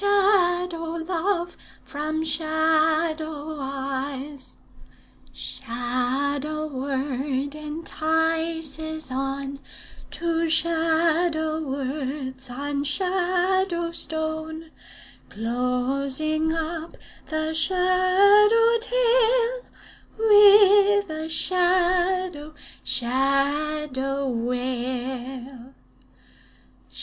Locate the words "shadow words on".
10.49-12.83